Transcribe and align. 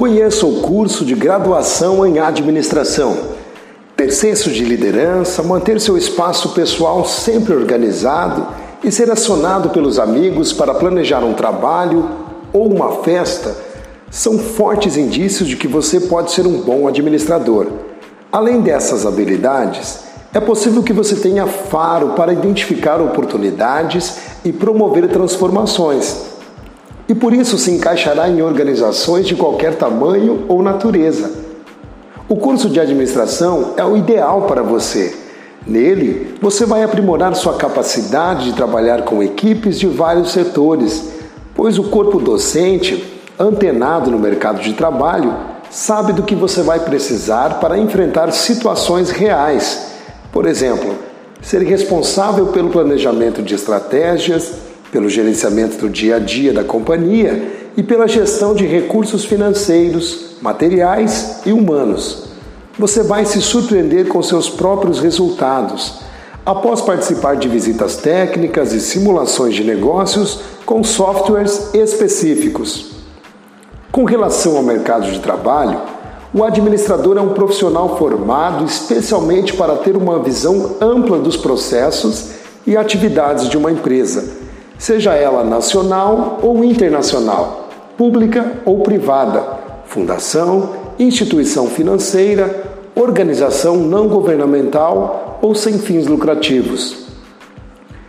Conheça 0.00 0.46
o 0.46 0.62
curso 0.62 1.04
de 1.04 1.14
graduação 1.14 2.06
em 2.06 2.18
administração. 2.18 3.18
Ter 3.94 4.10
senso 4.10 4.50
de 4.50 4.64
liderança, 4.64 5.42
manter 5.42 5.78
seu 5.78 5.98
espaço 5.98 6.54
pessoal 6.54 7.04
sempre 7.04 7.54
organizado 7.54 8.46
e 8.82 8.90
ser 8.90 9.10
acionado 9.10 9.68
pelos 9.68 9.98
amigos 9.98 10.54
para 10.54 10.72
planejar 10.72 11.22
um 11.22 11.34
trabalho 11.34 12.08
ou 12.50 12.72
uma 12.72 13.02
festa 13.02 13.54
são 14.10 14.38
fortes 14.38 14.96
indícios 14.96 15.46
de 15.46 15.56
que 15.56 15.68
você 15.68 16.00
pode 16.00 16.32
ser 16.32 16.46
um 16.46 16.62
bom 16.62 16.88
administrador. 16.88 17.66
Além 18.32 18.62
dessas 18.62 19.04
habilidades, 19.04 19.98
é 20.32 20.40
possível 20.40 20.82
que 20.82 20.94
você 20.94 21.14
tenha 21.14 21.46
faro 21.46 22.14
para 22.14 22.32
identificar 22.32 23.02
oportunidades 23.02 24.16
e 24.46 24.50
promover 24.50 25.06
transformações. 25.08 26.39
E 27.10 27.14
por 27.14 27.34
isso 27.34 27.58
se 27.58 27.72
encaixará 27.72 28.28
em 28.28 28.40
organizações 28.40 29.26
de 29.26 29.34
qualquer 29.34 29.74
tamanho 29.74 30.44
ou 30.46 30.62
natureza. 30.62 31.28
O 32.28 32.36
curso 32.36 32.70
de 32.70 32.78
administração 32.78 33.74
é 33.76 33.84
o 33.84 33.96
ideal 33.96 34.42
para 34.42 34.62
você. 34.62 35.12
Nele, 35.66 36.36
você 36.40 36.64
vai 36.64 36.84
aprimorar 36.84 37.34
sua 37.34 37.54
capacidade 37.54 38.44
de 38.44 38.52
trabalhar 38.52 39.02
com 39.02 39.20
equipes 39.20 39.76
de 39.76 39.88
vários 39.88 40.30
setores, 40.30 41.10
pois 41.52 41.80
o 41.80 41.90
corpo 41.90 42.20
docente 42.20 43.04
antenado 43.36 44.08
no 44.08 44.18
mercado 44.18 44.60
de 44.60 44.74
trabalho, 44.74 45.34
sabe 45.68 46.12
do 46.12 46.22
que 46.22 46.36
você 46.36 46.62
vai 46.62 46.78
precisar 46.78 47.58
para 47.58 47.76
enfrentar 47.76 48.30
situações 48.30 49.10
reais. 49.10 49.96
Por 50.30 50.46
exemplo, 50.46 50.94
ser 51.42 51.62
responsável 51.62 52.46
pelo 52.46 52.70
planejamento 52.70 53.42
de 53.42 53.56
estratégias, 53.56 54.69
pelo 54.92 55.08
gerenciamento 55.08 55.76
do 55.76 55.88
dia 55.88 56.16
a 56.16 56.18
dia 56.18 56.52
da 56.52 56.64
companhia 56.64 57.70
e 57.76 57.82
pela 57.82 58.08
gestão 58.08 58.54
de 58.54 58.66
recursos 58.66 59.24
financeiros, 59.24 60.36
materiais 60.42 61.40
e 61.46 61.52
humanos. 61.52 62.24
Você 62.78 63.02
vai 63.02 63.24
se 63.24 63.40
surpreender 63.40 64.08
com 64.08 64.22
seus 64.22 64.48
próprios 64.48 65.00
resultados. 65.00 66.00
Após 66.44 66.80
participar 66.80 67.36
de 67.36 67.48
visitas 67.48 67.96
técnicas 67.96 68.72
e 68.72 68.80
simulações 68.80 69.54
de 69.54 69.62
negócios 69.62 70.40
com 70.64 70.82
softwares 70.82 71.74
específicos. 71.74 72.92
Com 73.92 74.04
relação 74.04 74.56
ao 74.56 74.62
mercado 74.62 75.10
de 75.10 75.18
trabalho, 75.20 75.80
o 76.32 76.44
administrador 76.44 77.16
é 77.16 77.20
um 77.20 77.34
profissional 77.34 77.98
formado 77.98 78.64
especialmente 78.64 79.52
para 79.52 79.76
ter 79.76 79.96
uma 79.96 80.20
visão 80.20 80.76
ampla 80.80 81.18
dos 81.18 81.36
processos 81.36 82.30
e 82.66 82.76
atividades 82.76 83.48
de 83.48 83.58
uma 83.58 83.72
empresa, 83.72 84.39
seja 84.80 85.14
ela 85.14 85.44
nacional 85.44 86.38
ou 86.42 86.64
internacional, 86.64 87.68
pública 87.98 88.50
ou 88.64 88.80
privada, 88.80 89.44
fundação, 89.84 90.70
instituição 90.98 91.66
financeira, 91.66 92.64
organização 92.94 93.76
não 93.76 94.08
governamental 94.08 95.38
ou 95.42 95.54
sem 95.54 95.78
fins 95.78 96.06
lucrativos. 96.06 96.96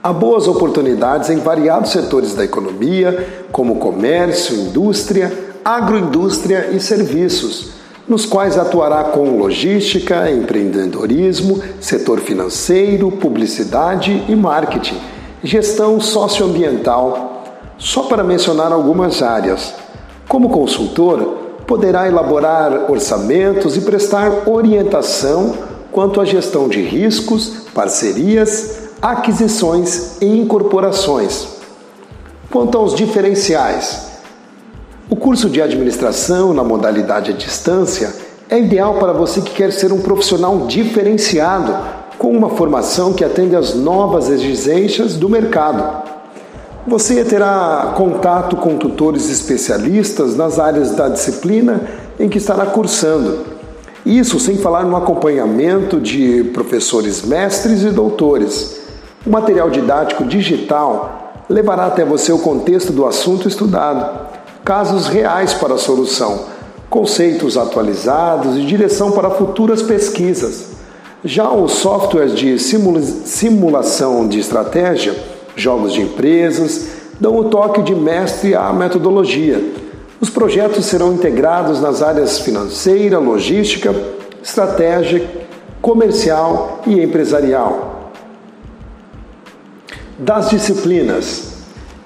Há 0.00 0.12
boas 0.12 0.46
oportunidades 0.46 1.30
em 1.30 1.38
variados 1.38 1.90
setores 1.90 2.32
da 2.32 2.44
economia, 2.44 3.44
como 3.50 3.76
comércio, 3.76 4.56
indústria, 4.56 5.32
agroindústria 5.64 6.70
e 6.72 6.78
serviços, 6.78 7.72
nos 8.06 8.24
quais 8.24 8.56
atuará 8.56 9.02
com 9.04 9.36
logística, 9.36 10.30
empreendedorismo, 10.30 11.60
setor 11.80 12.20
financeiro, 12.20 13.10
publicidade 13.10 14.24
e 14.28 14.36
marketing, 14.36 14.98
gestão 15.42 16.00
socioambiental, 16.00 17.42
só 17.78 18.04
para 18.04 18.22
mencionar 18.22 18.72
algumas 18.72 19.22
áreas. 19.22 19.74
Como 20.28 20.50
consultor, 20.50 21.38
poderá 21.66 22.06
elaborar 22.06 22.90
orçamentos 22.90 23.76
e 23.76 23.80
prestar 23.80 24.48
orientação 24.48 25.54
quanto 25.90 26.20
à 26.20 26.24
gestão 26.24 26.68
de 26.68 26.80
riscos, 26.80 27.66
parcerias, 27.74 28.90
aquisições 29.00 30.20
e 30.20 30.26
incorporações. 30.26 31.48
Quanto 32.50 32.78
aos 32.78 32.94
diferenciais, 32.94 34.12
o 35.10 35.16
curso 35.16 35.50
de 35.50 35.60
administração 35.60 36.54
na 36.54 36.62
modalidade 36.62 37.32
à 37.32 37.34
distância 37.34 38.14
é 38.48 38.58
ideal 38.58 38.94
para 38.94 39.12
você 39.12 39.40
que 39.40 39.50
quer 39.50 39.72
ser 39.72 39.92
um 39.92 40.00
profissional 40.00 40.66
diferenciado, 40.66 42.01
com 42.22 42.30
uma 42.30 42.50
formação 42.50 43.12
que 43.12 43.24
atende 43.24 43.56
às 43.56 43.74
novas 43.74 44.30
exigências 44.30 45.16
do 45.16 45.28
mercado. 45.28 46.08
Você 46.86 47.24
terá 47.24 47.94
contato 47.96 48.54
com 48.54 48.76
tutores 48.76 49.28
especialistas 49.28 50.36
nas 50.36 50.56
áreas 50.60 50.92
da 50.92 51.08
disciplina 51.08 51.80
em 52.20 52.28
que 52.28 52.38
estará 52.38 52.66
cursando. 52.66 53.40
Isso 54.06 54.38
sem 54.38 54.56
falar 54.56 54.84
no 54.84 54.94
acompanhamento 54.94 55.98
de 55.98 56.44
professores 56.54 57.22
mestres 57.22 57.82
e 57.82 57.90
doutores. 57.90 58.80
O 59.26 59.30
material 59.30 59.68
didático 59.68 60.24
digital 60.24 61.32
levará 61.48 61.86
até 61.86 62.04
você 62.04 62.30
o 62.30 62.38
contexto 62.38 62.92
do 62.92 63.04
assunto 63.04 63.48
estudado 63.48 64.30
casos 64.64 65.08
reais 65.08 65.54
para 65.54 65.74
a 65.74 65.78
solução, 65.78 66.44
conceitos 66.88 67.56
atualizados 67.56 68.56
e 68.56 68.64
direção 68.64 69.10
para 69.10 69.28
futuras 69.28 69.82
pesquisas. 69.82 70.71
Já 71.24 71.52
os 71.52 71.72
softwares 71.74 72.34
de 72.34 72.58
simulação 72.58 74.26
de 74.26 74.40
estratégia, 74.40 75.14
jogos 75.54 75.92
de 75.92 76.00
empresas, 76.00 76.88
dão 77.20 77.36
o 77.36 77.44
toque 77.44 77.80
de 77.82 77.94
mestre 77.94 78.56
à 78.56 78.72
metodologia. 78.72 79.62
Os 80.20 80.28
projetos 80.28 80.84
serão 80.86 81.12
integrados 81.12 81.80
nas 81.80 82.02
áreas 82.02 82.40
financeira, 82.40 83.20
logística, 83.20 83.94
estratégia, 84.42 85.24
comercial 85.80 86.82
e 86.88 87.00
empresarial. 87.00 88.10
Das 90.18 90.50
disciplinas 90.50 91.52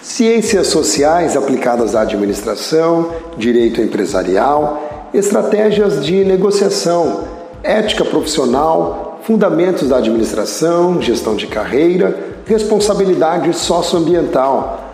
ciências 0.00 0.68
sociais 0.68 1.36
aplicadas 1.36 1.96
à 1.96 2.02
administração, 2.02 3.10
direito 3.36 3.80
empresarial, 3.80 5.10
estratégias 5.12 6.04
de 6.04 6.24
negociação, 6.24 7.39
ética 7.62 8.04
profissional, 8.04 9.20
fundamentos 9.22 9.88
da 9.88 9.98
administração, 9.98 11.00
gestão 11.00 11.36
de 11.36 11.46
carreira, 11.46 12.18
responsabilidade 12.46 13.52
socioambiental, 13.54 14.90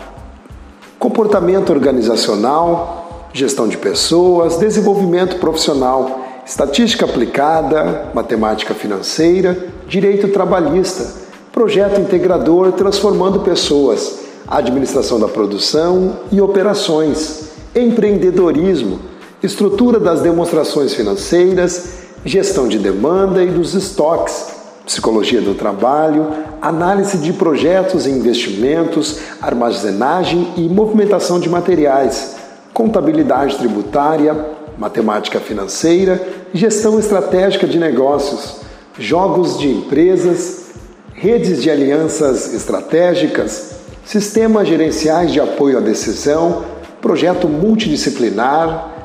comportamento 0.99 1.71
organizacional, 1.71 3.29
gestão 3.33 3.67
de 3.67 3.77
pessoas, 3.77 4.57
desenvolvimento 4.57 5.37
profissional, 5.37 6.21
estatística 6.45 7.05
aplicada, 7.05 8.11
matemática 8.13 8.73
financeira, 8.73 9.57
direito 9.87 10.27
trabalhista, 10.29 11.05
projeto 11.51 11.99
integrador 11.99 12.71
transformando 12.73 13.39
pessoas 13.39 14.27
administração 14.47 15.19
da 15.19 15.27
produção 15.27 16.19
e 16.31 16.39
operações, 16.39 17.49
empreendedorismo, 17.75 18.99
estrutura 19.43 19.99
das 19.99 20.21
demonstrações 20.21 20.93
financeiras, 20.93 22.06
gestão 22.25 22.67
de 22.67 22.79
demanda 22.79 23.43
e 23.43 23.47
dos 23.47 23.73
estoques, 23.73 24.47
psicologia 24.85 25.41
do 25.41 25.53
trabalho, 25.53 26.27
análise 26.61 27.17
de 27.17 27.33
projetos 27.33 28.05
e 28.05 28.09
investimentos, 28.09 29.19
armazenagem 29.41 30.53
e 30.55 30.61
movimentação 30.61 31.39
de 31.39 31.49
materiais, 31.49 32.35
contabilidade 32.73 33.57
tributária, 33.57 34.35
matemática 34.77 35.39
financeira, 35.39 36.21
gestão 36.53 36.99
estratégica 36.99 37.67
de 37.67 37.77
negócios, 37.77 38.57
jogos 38.97 39.57
de 39.59 39.69
empresas, 39.69 40.67
redes 41.13 41.61
de 41.61 41.69
alianças 41.69 42.53
estratégicas, 42.53 43.71
sistemas 44.05 44.67
gerenciais 44.67 45.33
de 45.33 45.41
apoio 45.41 45.79
à 45.79 45.81
decisão, 45.81 46.63
projeto 47.01 47.49
multidisciplinar, 47.49 48.96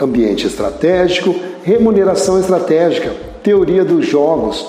ambiente 0.00 0.46
estratégico, 0.46 1.34
remuneração 1.62 2.38
estratégica, 2.38 3.12
teoria 3.42 3.84
dos 3.84 4.06
jogos, 4.06 4.68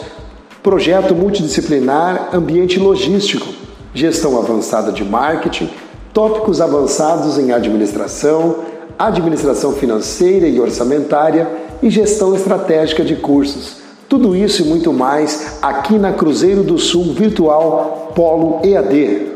projeto 0.62 1.14
multidisciplinar, 1.16 2.30
ambiente 2.34 2.80
logístico, 2.80 3.48
gestão 3.94 4.38
avançada 4.38 4.92
de 4.92 5.04
marketing, 5.04 5.70
tópicos 6.14 6.62
avançados 6.62 7.38
em 7.38 7.52
administração, 7.52 8.58
administração 8.98 9.74
financeira 9.74 10.48
e 10.48 10.60
orçamentária 10.60 11.48
e 11.84 11.90
gestão 11.90 12.36
estratégica 12.36 13.04
de 13.04 13.16
cursos. 13.16 13.78
Tudo 14.08 14.36
isso 14.36 14.62
e 14.62 14.66
muito 14.66 14.94
mais 14.94 15.58
aqui 15.62 15.98
na 15.98 16.14
Cruzeiro 16.14 16.64
do 16.64 16.78
Sul 16.78 17.14
Virtual 17.14 18.12
Polo 18.16 18.62
EAD. 18.64 19.35